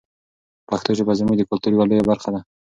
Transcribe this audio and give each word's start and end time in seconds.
پښتو 0.69 0.91
ژبه 0.97 1.13
زموږ 1.19 1.35
د 1.37 1.43
کلتور 1.49 1.71
یوه 1.73 1.85
لویه 1.89 2.07
برخه 2.09 2.29
ده. 2.33 2.41